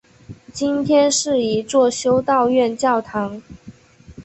[0.51, 3.39] 今天是一座修道院教堂。